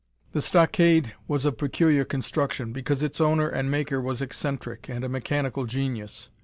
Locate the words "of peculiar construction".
1.45-2.73